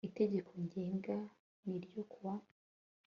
ITEGEKO 0.07 0.51
NGENGA 0.63 1.15
N 1.67 1.67
RYO 1.83 2.03
KU 2.11 2.19
WA 2.25 2.33